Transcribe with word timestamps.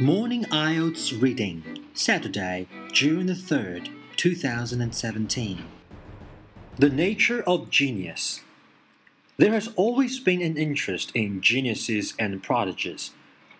Morning 0.00 0.44
IELTS 0.44 1.20
Reading, 1.20 1.64
Saturday, 1.92 2.68
June 2.92 3.26
the 3.26 3.32
3rd, 3.32 3.88
2017. 4.16 5.64
The 6.78 6.88
Nature 6.88 7.42
of 7.42 7.68
Genius. 7.68 8.42
There 9.38 9.50
has 9.50 9.72
always 9.74 10.20
been 10.20 10.40
an 10.40 10.56
interest 10.56 11.10
in 11.16 11.40
geniuses 11.40 12.14
and 12.16 12.44
prodigies. 12.44 13.10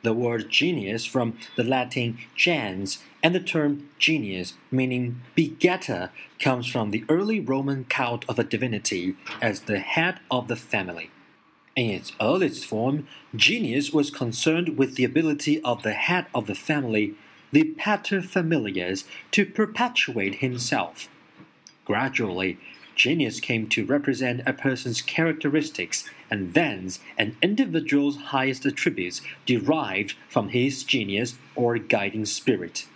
The 0.04 0.12
word 0.12 0.48
genius 0.48 1.04
from 1.04 1.36
the 1.56 1.64
Latin 1.64 2.18
gens 2.36 3.02
and 3.20 3.34
the 3.34 3.40
term 3.40 3.88
genius, 3.98 4.54
meaning 4.70 5.20
begetter, 5.34 6.12
comes 6.38 6.68
from 6.68 6.92
the 6.92 7.04
early 7.08 7.40
Roman 7.40 7.82
cult 7.82 8.24
of 8.28 8.38
a 8.38 8.44
divinity 8.44 9.16
as 9.42 9.62
the 9.62 9.80
head 9.80 10.20
of 10.30 10.46
the 10.46 10.54
family. 10.54 11.10
In 11.78 11.90
its 11.90 12.10
earliest 12.20 12.66
form, 12.66 13.06
genius 13.36 13.92
was 13.92 14.10
concerned 14.10 14.76
with 14.76 14.96
the 14.96 15.04
ability 15.04 15.62
of 15.62 15.84
the 15.84 15.92
head 15.92 16.26
of 16.34 16.48
the 16.48 16.54
family, 16.56 17.14
the 17.52 17.72
paterfamilias, 17.78 19.04
to 19.30 19.46
perpetuate 19.46 20.40
himself. 20.40 21.08
Gradually, 21.84 22.58
genius 22.96 23.38
came 23.38 23.68
to 23.68 23.86
represent 23.86 24.42
a 24.44 24.52
person's 24.52 25.00
characteristics 25.00 26.04
and 26.28 26.52
thence 26.52 26.98
an 27.16 27.36
individual's 27.42 28.16
highest 28.34 28.66
attributes 28.66 29.20
derived 29.46 30.16
from 30.28 30.48
his 30.48 30.82
genius 30.82 31.36
or 31.54 31.78
guiding 31.78 32.26
spirit. 32.26 32.88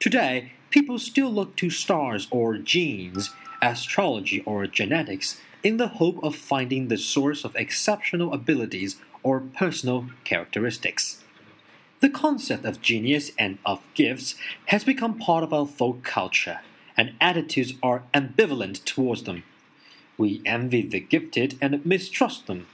Today, 0.00 0.52
people 0.70 0.98
still 0.98 1.30
look 1.30 1.56
to 1.56 1.68
stars 1.68 2.26
or 2.30 2.56
genes, 2.56 3.32
astrology 3.60 4.40
or 4.46 4.66
genetics 4.66 5.42
in 5.66 5.78
the 5.78 5.98
hope 5.98 6.22
of 6.22 6.36
finding 6.36 6.86
the 6.86 6.96
source 6.96 7.44
of 7.44 7.56
exceptional 7.56 8.32
abilities 8.32 9.00
or 9.24 9.40
personal 9.40 10.06
characteristics. 10.22 11.24
The 11.98 12.08
concept 12.08 12.64
of 12.64 12.80
genius 12.80 13.32
and 13.36 13.58
of 13.66 13.82
gifts 13.94 14.36
has 14.66 14.84
become 14.84 15.18
part 15.18 15.42
of 15.42 15.52
our 15.52 15.66
folk 15.66 16.04
culture, 16.04 16.60
and 16.96 17.14
attitudes 17.20 17.72
are 17.82 18.04
ambivalent 18.14 18.84
towards 18.84 19.24
them. 19.24 19.42
We 20.16 20.40
envy 20.46 20.82
the 20.82 21.00
gifted 21.00 21.58
and 21.60 21.84
mistrust 21.84 22.46
them. 22.46 22.68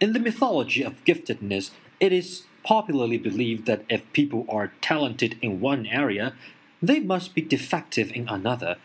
In 0.00 0.12
the 0.12 0.18
mythology 0.18 0.82
of 0.82 1.04
giftedness, 1.04 1.70
it 2.00 2.12
is 2.12 2.46
popularly 2.64 3.16
believed 3.16 3.64
that 3.66 3.84
if 3.88 4.12
people 4.12 4.44
are 4.48 4.72
talented 4.80 5.38
in 5.40 5.60
one 5.60 5.86
area, 5.86 6.34
they 6.82 6.98
must 6.98 7.32
be 7.32 7.42
defective 7.42 8.10
in 8.10 8.28
another, 8.28 8.78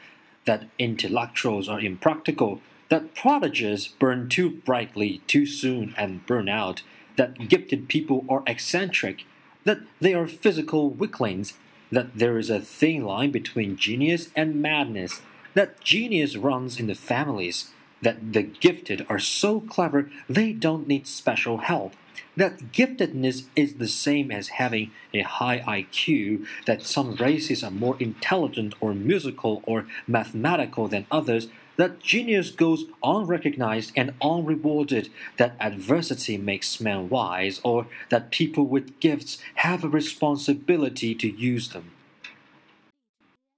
that 0.45 0.67
intellectuals 0.77 1.67
are 1.67 1.79
impractical, 1.79 2.61
that 2.89 3.15
prodigies 3.15 3.87
burn 3.87 4.29
too 4.29 4.49
brightly 4.49 5.21
too 5.27 5.45
soon 5.45 5.93
and 5.97 6.25
burn 6.25 6.49
out, 6.49 6.81
that 7.15 7.47
gifted 7.47 7.87
people 7.87 8.25
are 8.29 8.43
eccentric, 8.47 9.25
that 9.63 9.79
they 9.99 10.13
are 10.13 10.27
physical 10.27 10.89
weaklings, 10.89 11.53
that 11.91 12.17
there 12.17 12.37
is 12.37 12.49
a 12.49 12.59
thin 12.59 13.03
line 13.03 13.31
between 13.31 13.75
genius 13.75 14.29
and 14.35 14.61
madness, 14.61 15.21
that 15.53 15.81
genius 15.81 16.35
runs 16.35 16.79
in 16.79 16.87
the 16.87 16.95
families, 16.95 17.71
that 18.01 18.33
the 18.33 18.43
gifted 18.43 19.05
are 19.09 19.19
so 19.19 19.59
clever 19.59 20.09
they 20.29 20.53
don't 20.53 20.87
need 20.87 21.05
special 21.05 21.57
help, 21.57 21.93
that 22.37 22.71
giftedness 22.71 23.47
is 23.55 23.75
the 23.75 23.87
same 23.87 24.31
as 24.31 24.49
having 24.49 24.91
a 25.13 25.21
high 25.21 25.59
IQ, 25.59 26.45
that 26.65 26.83
some 26.83 27.15
races 27.15 27.63
are 27.63 27.71
more 27.71 27.97
intelligent 27.99 28.73
or 28.79 28.93
musical 28.93 29.61
or 29.65 29.85
mathematical 30.07 30.87
than 30.87 31.05
others, 31.11 31.47
that 31.79 32.01
genius 32.01 32.51
goes 32.51 32.83
unrecognized 33.01 33.93
and 33.95 34.13
unrewarded, 34.21 35.09
that 35.37 35.55
adversity 35.61 36.37
makes 36.37 36.81
men 36.81 37.07
wise, 37.07 37.61
or 37.63 37.87
that 38.09 38.31
people 38.31 38.65
with 38.65 38.99
gifts 38.99 39.37
have 39.55 39.85
a 39.85 39.87
responsibility 39.87 41.15
to 41.15 41.29
use 41.29 41.69
them. 41.69 41.91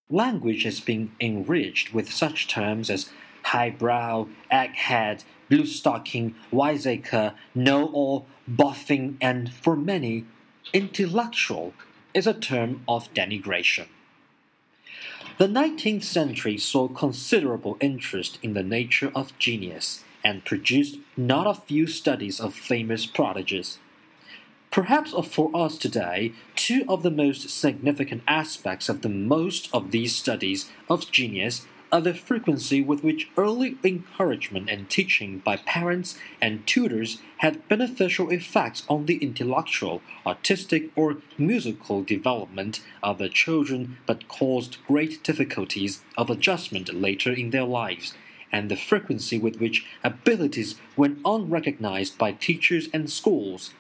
Language 0.08 0.62
has 0.66 0.80
been 0.80 1.12
enriched 1.20 1.96
with 1.96 2.14
such 2.14 2.48
terms 2.48 2.92
as 2.92 3.10
highbrow, 3.46 4.28
egghead, 4.52 5.24
blue 5.50 5.66
stocking, 5.66 6.36
wiseacre, 6.52 7.34
know 7.56 7.88
all, 7.88 8.28
boffin, 8.48 9.18
and 9.20 9.52
for 9.52 9.76
many, 9.76 10.26
intellectual 10.74 11.74
is 12.14 12.28
a 12.28 12.36
term 12.36 12.84
of 12.88 13.12
denigration. 13.16 13.88
The 15.38 15.48
19th 15.48 16.04
century 16.04 16.58
saw 16.58 16.88
considerable 16.88 17.78
interest 17.80 18.38
in 18.44 18.54
the 18.54 18.64
nature 18.64 19.12
of 19.16 19.38
genius 19.40 20.04
and 20.24 20.46
produced 20.46 20.98
not 21.18 21.48
a 21.48 21.60
few 21.60 21.88
studies 21.88 22.40
of 22.40 22.54
famous 22.54 23.06
prodigies. 23.06 23.80
Perhaps 24.72 25.14
for 25.28 25.50
us 25.56 25.78
today, 25.78 26.34
two 26.56 26.86
of 26.88 27.02
the 27.04 27.12
most 27.12 27.50
significant 27.50 28.24
aspects 28.28 28.88
of 28.88 29.02
the 29.02 29.10
most 29.10 29.70
of 29.74 29.92
these 29.92 30.16
studies 30.16 30.70
of 30.90 31.12
genius 31.12 31.66
are 31.92 32.02
the 32.02 32.14
frequency 32.14 32.82
with 32.82 33.04
which 33.04 33.30
early 33.38 33.78
encouragement 33.84 34.70
and 34.70 34.90
teaching 34.90 35.40
by 35.40 35.58
parents 35.58 36.18
and 36.42 36.66
tutors 36.66 37.22
had 37.38 37.68
beneficial 37.68 38.30
effects 38.30 38.84
on 38.88 39.06
the 39.06 39.18
intellectual, 39.18 40.02
artistic, 40.26 40.90
or 40.96 41.18
musical 41.38 42.04
development 42.04 42.82
of 43.04 43.18
the 43.18 43.30
children 43.30 43.98
but 44.06 44.28
caused 44.28 44.78
great 44.88 45.24
difficulties 45.24 46.02
of 46.18 46.30
adjustment 46.30 46.94
later 46.94 47.32
in 47.32 47.50
their 47.50 47.66
lives, 47.66 48.14
and 48.52 48.70
the 48.70 48.76
frequency 48.76 49.38
with 49.38 49.60
which 49.60 49.86
abilities 50.04 50.76
went 50.96 51.20
unrecognized 51.26 52.18
by 52.18 52.32
teachers 52.32 52.88
and 52.94 53.10
schools 53.10 53.74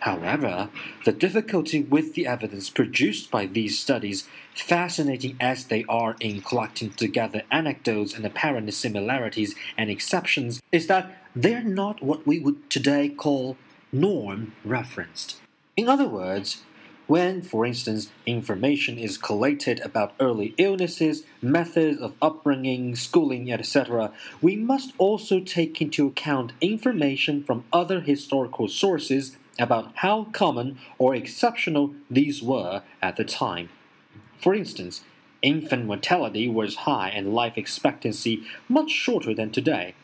However, 0.00 0.68
the 1.04 1.12
difficulty 1.12 1.80
with 1.82 2.14
the 2.14 2.26
evidence 2.26 2.68
produced 2.68 3.30
by 3.30 3.46
these 3.46 3.78
studies, 3.78 4.28
fascinating 4.54 5.36
as 5.40 5.66
they 5.66 5.84
are 5.88 6.16
in 6.20 6.42
collecting 6.42 6.90
together 6.90 7.42
anecdotes 7.50 8.14
and 8.14 8.26
apparent 8.26 8.72
similarities 8.74 9.54
and 9.78 9.90
exceptions, 9.90 10.60
is 10.72 10.88
that 10.88 11.16
they're 11.34 11.62
not 11.62 12.02
what 12.02 12.26
we 12.26 12.38
would 12.38 12.68
today 12.68 13.08
call 13.08 13.56
norm 13.92 14.52
referenced. 14.64 15.36
In 15.76 15.88
other 15.88 16.06
words, 16.06 16.62
when, 17.06 17.42
for 17.42 17.66
instance, 17.66 18.10
information 18.24 18.98
is 18.98 19.18
collated 19.18 19.80
about 19.80 20.14
early 20.20 20.54
illnesses, 20.56 21.24
methods 21.42 22.00
of 22.00 22.14
upbringing, 22.22 22.96
schooling, 22.96 23.52
etc., 23.52 24.12
we 24.40 24.56
must 24.56 24.92
also 24.96 25.40
take 25.40 25.82
into 25.82 26.06
account 26.06 26.52
information 26.60 27.44
from 27.44 27.64
other 27.72 28.00
historical 28.00 28.68
sources 28.68 29.36
about 29.58 29.92
how 29.96 30.24
common 30.32 30.78
or 30.98 31.14
exceptional 31.14 31.94
these 32.10 32.42
were 32.42 32.82
at 33.00 33.16
the 33.16 33.24
time. 33.24 33.68
For 34.38 34.54
instance, 34.54 35.02
infant 35.42 35.86
mortality 35.86 36.48
was 36.48 36.76
high 36.76 37.10
and 37.10 37.34
life 37.34 37.56
expectancy 37.56 38.44
much 38.68 38.90
shorter 38.90 39.34
than 39.34 39.50
today. 39.50 39.94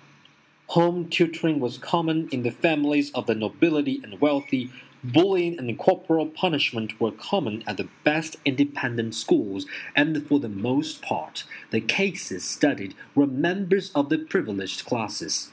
Home 0.68 1.08
tutoring 1.08 1.58
was 1.58 1.78
common 1.78 2.28
in 2.30 2.42
the 2.42 2.52
families 2.52 3.10
of 3.10 3.26
the 3.26 3.34
nobility 3.34 4.00
and 4.04 4.20
wealthy. 4.20 4.70
Bullying 5.02 5.58
and 5.58 5.78
corporal 5.78 6.26
punishment 6.26 7.00
were 7.00 7.10
common 7.10 7.64
at 7.66 7.76
the 7.78 7.88
best 8.04 8.36
independent 8.44 9.14
schools, 9.14 9.66
and 9.96 10.26
for 10.28 10.38
the 10.38 10.48
most 10.48 11.02
part, 11.02 11.44
the 11.70 11.80
cases 11.80 12.44
studied 12.44 12.94
were 13.14 13.26
members 13.26 13.90
of 13.94 14.10
the 14.10 14.18
privileged 14.18 14.84
classes. 14.84 15.50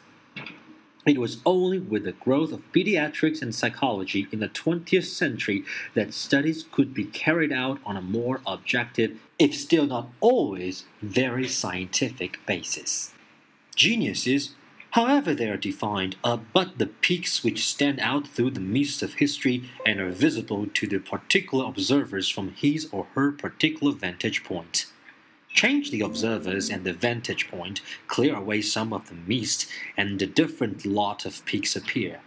It 1.07 1.19
was 1.19 1.37
only 1.45 1.79
with 1.79 2.03
the 2.03 2.11
growth 2.11 2.51
of 2.51 2.69
pediatrics 2.73 3.41
and 3.41 3.55
psychology 3.55 4.27
in 4.29 4.41
the 4.41 4.49
20th 4.49 5.05
century 5.05 5.63
that 5.93 6.13
studies 6.13 6.65
could 6.69 6.93
be 6.93 7.05
carried 7.05 7.53
out 7.53 7.79
on 7.85 7.95
a 7.95 8.01
more 8.01 8.41
objective, 8.45 9.17
if 9.39 9.55
still 9.55 9.85
not 9.85 10.09
always 10.19 10.83
very 11.01 11.47
scientific 11.47 12.45
basis. 12.45 13.13
Geniuses, 13.73 14.55
however 14.91 15.33
they 15.33 15.47
are 15.47 15.55
defined, 15.55 16.17
are 16.25 16.41
but 16.51 16.77
the 16.77 16.87
peaks 16.87 17.41
which 17.41 17.65
stand 17.65 18.01
out 18.01 18.27
through 18.27 18.51
the 18.51 18.59
mists 18.59 19.01
of 19.01 19.13
history 19.13 19.63
and 19.85 20.01
are 20.01 20.09
visible 20.09 20.67
to 20.73 20.87
the 20.87 20.99
particular 20.99 21.63
observers 21.63 22.27
from 22.27 22.51
his 22.51 22.89
or 22.91 23.07
her 23.15 23.31
particular 23.31 23.93
vantage 23.93 24.43
point 24.43 24.87
change 25.57 25.89
the 25.89 26.01
observers 26.01 26.69
and 26.69 26.83
the 26.83 26.93
vantage 26.93 27.49
point, 27.49 27.81
clear 28.05 28.35
away 28.35 28.61
some 28.61 28.93
of 28.93 29.09
the 29.09 29.15
mist, 29.15 29.67
and 29.97 30.21
a 30.21 30.27
different 30.27 30.85
lot 30.85 31.25
of 31.25 31.43
peaks 31.45 31.75
appear. 31.75 32.19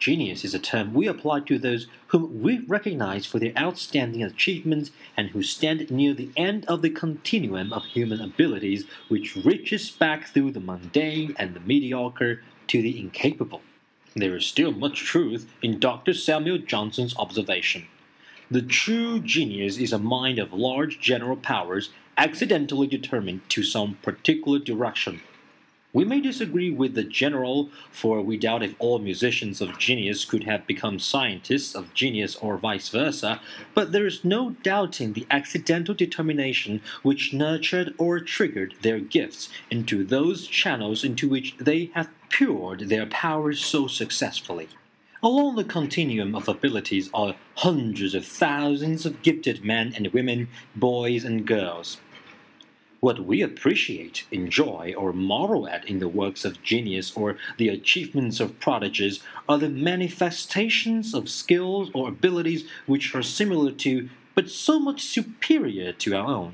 Genius 0.00 0.44
is 0.44 0.52
a 0.52 0.58
term 0.58 0.92
we 0.92 1.06
apply 1.06 1.40
to 1.40 1.58
those 1.60 1.86
whom 2.08 2.42
we 2.42 2.58
recognize 2.66 3.24
for 3.24 3.38
their 3.38 3.56
outstanding 3.56 4.24
achievements 4.24 4.90
and 5.16 5.28
who 5.28 5.44
stand 5.44 5.88
near 5.92 6.12
the 6.12 6.30
end 6.36 6.64
of 6.66 6.82
the 6.82 6.90
continuum 6.90 7.72
of 7.72 7.84
human 7.84 8.20
abilities 8.20 8.84
which 9.08 9.36
reaches 9.36 9.88
back 9.90 10.26
through 10.26 10.50
the 10.50 10.58
mundane 10.58 11.36
and 11.38 11.54
the 11.54 11.60
mediocre 11.60 12.42
to 12.66 12.82
the 12.82 12.98
incapable. 12.98 13.60
There 14.16 14.34
is 14.34 14.44
still 14.44 14.72
much 14.72 15.04
truth 15.04 15.46
in 15.62 15.78
Dr. 15.78 16.14
Samuel 16.14 16.58
Johnson's 16.58 17.16
observation. 17.16 17.86
The 18.50 18.62
true 18.62 19.20
genius 19.20 19.78
is 19.78 19.92
a 19.92 19.98
mind 19.98 20.40
of 20.40 20.52
large 20.52 20.98
general 20.98 21.36
powers 21.36 21.90
accidentally 22.20 22.86
determined 22.86 23.40
to 23.48 23.62
some 23.62 23.94
particular 24.02 24.58
direction. 24.58 25.22
We 25.94 26.04
may 26.04 26.20
disagree 26.20 26.70
with 26.70 26.94
the 26.94 27.02
general, 27.02 27.70
for 27.90 28.20
we 28.20 28.36
doubt 28.36 28.62
if 28.62 28.74
all 28.78 28.98
musicians 28.98 29.62
of 29.62 29.78
genius 29.78 30.26
could 30.26 30.44
have 30.44 30.66
become 30.66 30.98
scientists 30.98 31.74
of 31.74 31.94
genius 31.94 32.36
or 32.36 32.58
vice 32.58 32.90
versa, 32.90 33.40
but 33.72 33.92
there 33.92 34.06
is 34.06 34.22
no 34.22 34.50
doubting 34.62 35.14
the 35.14 35.26
accidental 35.30 35.94
determination 35.94 36.82
which 37.02 37.32
nurtured 37.32 37.94
or 37.96 38.20
triggered 38.20 38.74
their 38.82 39.00
gifts 39.00 39.48
into 39.70 40.04
those 40.04 40.46
channels 40.46 41.02
into 41.02 41.26
which 41.26 41.56
they 41.56 41.90
have 41.94 42.10
poured 42.30 42.80
their 42.90 43.06
powers 43.06 43.64
so 43.64 43.86
successfully. 43.86 44.68
Along 45.22 45.56
the 45.56 45.64
continuum 45.64 46.34
of 46.34 46.48
abilities 46.48 47.10
are 47.12 47.34
hundreds 47.56 48.14
of 48.14 48.26
thousands 48.26 49.04
of 49.04 49.22
gifted 49.22 49.64
men 49.64 49.92
and 49.96 50.06
women, 50.14 50.48
boys 50.76 51.24
and 51.24 51.46
girls. 51.46 51.98
What 53.00 53.24
we 53.24 53.40
appreciate, 53.40 54.26
enjoy, 54.30 54.94
or 54.94 55.14
marvel 55.14 55.66
at 55.66 55.88
in 55.88 56.00
the 56.00 56.08
works 56.08 56.44
of 56.44 56.62
genius 56.62 57.16
or 57.16 57.38
the 57.56 57.68
achievements 57.68 58.40
of 58.40 58.60
prodigies 58.60 59.20
are 59.48 59.56
the 59.56 59.70
manifestations 59.70 61.14
of 61.14 61.30
skills 61.30 61.90
or 61.94 62.08
abilities 62.10 62.66
which 62.86 63.14
are 63.14 63.22
similar 63.22 63.72
to, 63.72 64.10
but 64.34 64.50
so 64.50 64.78
much 64.78 65.02
superior 65.02 65.92
to 65.92 66.14
our 66.14 66.26
own. 66.26 66.52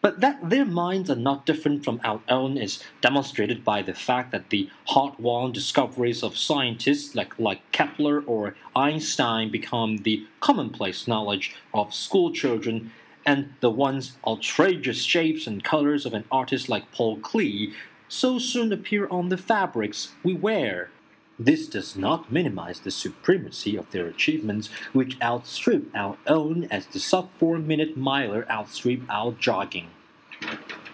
But 0.00 0.20
that 0.20 0.48
their 0.48 0.64
minds 0.64 1.10
are 1.10 1.16
not 1.16 1.44
different 1.44 1.84
from 1.84 2.00
our 2.04 2.20
own 2.28 2.56
is 2.56 2.82
demonstrated 3.02 3.64
by 3.64 3.82
the 3.82 3.92
fact 3.92 4.30
that 4.30 4.48
the 4.50 4.70
hard-won 4.86 5.52
discoveries 5.52 6.22
of 6.22 6.38
scientists 6.38 7.14
like, 7.14 7.38
like 7.38 7.60
Kepler 7.72 8.22
or 8.22 8.54
Einstein 8.74 9.50
become 9.50 9.98
the 9.98 10.26
commonplace 10.38 11.06
knowledge 11.06 11.54
of 11.74 11.92
school 11.92 12.32
children 12.32 12.92
and 13.24 13.54
the 13.60 13.70
once 13.70 14.16
outrageous 14.26 15.02
shapes 15.02 15.46
and 15.46 15.64
colors 15.64 16.06
of 16.06 16.14
an 16.14 16.24
artist 16.30 16.68
like 16.68 16.90
Paul 16.92 17.18
Klee 17.18 17.74
so 18.08 18.38
soon 18.38 18.72
appear 18.72 19.06
on 19.08 19.28
the 19.28 19.36
fabrics 19.36 20.12
we 20.22 20.34
wear. 20.34 20.90
This 21.38 21.68
does 21.68 21.96
not 21.96 22.30
minimize 22.30 22.80
the 22.80 22.90
supremacy 22.90 23.76
of 23.76 23.90
their 23.90 24.06
achievements, 24.06 24.68
which 24.92 25.16
outstrip 25.22 25.88
our 25.94 26.18
own 26.26 26.64
as 26.64 26.86
the 26.86 27.00
sub 27.00 27.30
four 27.38 27.58
minute 27.58 27.96
miler 27.96 28.44
outstrip 28.50 29.00
our 29.08 29.32
jogging. 29.32 29.88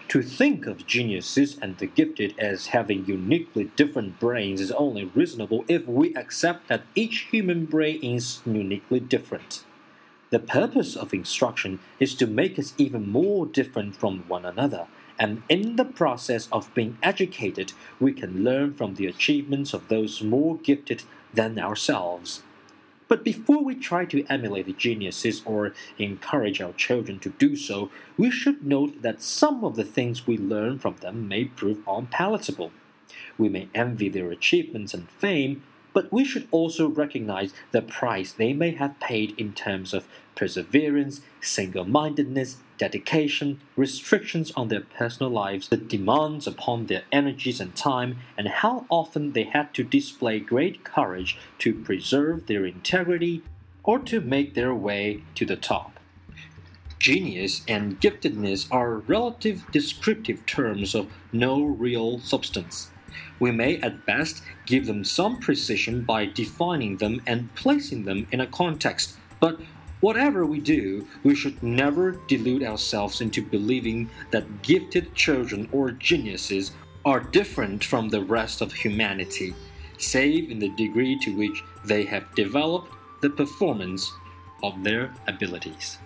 To 0.09 0.21
think 0.21 0.65
of 0.67 0.87
geniuses 0.87 1.59
and 1.61 1.77
the 1.77 1.85
gifted 1.85 2.33
as 2.39 2.67
having 2.67 3.05
uniquely 3.05 3.65
different 3.75 4.21
brains 4.21 4.61
is 4.61 4.71
only 4.71 5.03
reasonable 5.03 5.65
if 5.67 5.85
we 5.85 6.15
accept 6.15 6.69
that 6.69 6.83
each 6.95 7.27
human 7.29 7.65
brain 7.65 7.99
is 8.01 8.39
uniquely 8.45 9.01
different. 9.01 9.65
The 10.29 10.39
purpose 10.39 10.97
of 10.97 11.13
instruction 11.13 11.79
is 11.99 12.13
to 12.15 12.27
make 12.27 12.59
us 12.59 12.73
even 12.77 13.09
more 13.09 13.45
different 13.45 13.95
from 13.95 14.25
one 14.27 14.43
another, 14.43 14.87
and 15.17 15.41
in 15.47 15.77
the 15.77 15.85
process 15.85 16.49
of 16.51 16.73
being 16.73 16.97
educated, 17.01 17.71
we 17.99 18.11
can 18.11 18.43
learn 18.43 18.73
from 18.73 18.95
the 18.95 19.07
achievements 19.07 19.73
of 19.73 19.87
those 19.87 20.21
more 20.21 20.57
gifted 20.57 21.03
than 21.33 21.57
ourselves. 21.57 22.43
But 23.07 23.23
before 23.23 23.63
we 23.63 23.75
try 23.75 24.03
to 24.03 24.25
emulate 24.25 24.65
the 24.65 24.73
geniuses 24.73 25.41
or 25.45 25.73
encourage 25.97 26.59
our 26.59 26.73
children 26.73 27.19
to 27.19 27.29
do 27.29 27.55
so, 27.55 27.89
we 28.17 28.29
should 28.29 28.65
note 28.65 29.01
that 29.01 29.21
some 29.21 29.63
of 29.63 29.77
the 29.77 29.85
things 29.85 30.27
we 30.27 30.37
learn 30.37 30.77
from 30.77 30.97
them 30.97 31.29
may 31.29 31.45
prove 31.45 31.79
unpalatable. 31.87 32.71
We 33.37 33.47
may 33.47 33.69
envy 33.73 34.09
their 34.09 34.29
achievements 34.29 34.93
and 34.93 35.09
fame, 35.09 35.63
but 35.97 36.13
we 36.13 36.23
should 36.23 36.47
also 36.51 36.87
recognize 36.87 37.51
the 37.71 37.81
price 37.81 38.31
they 38.31 38.53
may 38.53 38.69
have 38.69 38.99
paid 38.99 39.33
in 39.35 39.51
terms 39.51 39.95
of 39.95 40.07
perseverance, 40.35 41.21
single 41.41 41.85
mindedness, 41.85 42.57
dedication, 42.77 43.59
restrictions 43.75 44.51
on 44.55 44.67
their 44.67 44.81
personal 44.81 45.31
lives, 45.31 45.69
the 45.69 45.75
demands 45.75 46.45
upon 46.45 46.85
their 46.85 47.01
energies 47.11 47.59
and 47.59 47.75
time, 47.75 48.19
and 48.37 48.47
how 48.47 48.85
often 48.89 49.33
they 49.33 49.45
had 49.45 49.73
to 49.73 49.83
display 49.83 50.39
great 50.39 50.83
courage 50.83 51.35
to 51.57 51.73
preserve 51.73 52.45
their 52.45 52.63
integrity 52.63 53.41
or 53.83 53.97
to 53.97 54.21
make 54.21 54.53
their 54.53 54.75
way 54.75 55.23
to 55.33 55.47
the 55.47 55.55
top. 55.55 55.99
Genius 56.99 57.63
and 57.67 57.99
giftedness 57.99 58.67
are 58.69 58.99
relative 58.99 59.65
descriptive 59.71 60.45
terms 60.45 60.93
of 60.93 61.07
no 61.31 61.63
real 61.63 62.19
substance. 62.19 62.91
We 63.39 63.51
may 63.51 63.77
at 63.77 64.05
best 64.05 64.41
give 64.65 64.85
them 64.85 65.03
some 65.03 65.39
precision 65.39 66.03
by 66.03 66.25
defining 66.25 66.97
them 66.97 67.21
and 67.27 67.53
placing 67.55 68.05
them 68.05 68.27
in 68.31 68.41
a 68.41 68.47
context, 68.47 69.17
but 69.39 69.59
whatever 69.99 70.45
we 70.45 70.59
do, 70.59 71.07
we 71.23 71.35
should 71.35 71.61
never 71.61 72.11
delude 72.27 72.63
ourselves 72.63 73.21
into 73.21 73.41
believing 73.41 74.09
that 74.31 74.61
gifted 74.61 75.13
children 75.15 75.67
or 75.71 75.91
geniuses 75.91 76.71
are 77.05 77.19
different 77.19 77.83
from 77.83 78.09
the 78.09 78.21
rest 78.21 78.61
of 78.61 78.73
humanity, 78.73 79.53
save 79.97 80.51
in 80.51 80.59
the 80.59 80.69
degree 80.69 81.17
to 81.19 81.35
which 81.35 81.63
they 81.85 82.03
have 82.03 82.33
developed 82.35 82.91
the 83.21 83.29
performance 83.29 84.11
of 84.63 84.83
their 84.83 85.13
abilities. 85.27 85.97